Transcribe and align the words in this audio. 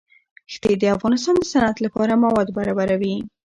ښتې 0.53 0.73
د 0.77 0.83
افغانستان 0.95 1.35
د 1.37 1.43
صنعت 1.51 1.77
لپاره 1.85 2.13
مواد 2.23 2.47
برابروي. 2.57 3.15